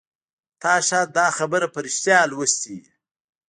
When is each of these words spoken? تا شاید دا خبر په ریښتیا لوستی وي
تا 0.61 0.71
شاید 0.87 1.09
دا 1.17 1.27
خبر 1.37 1.61
په 1.73 1.79
ریښتیا 1.85 2.19
لوستی 2.31 2.73
وي 2.83 2.91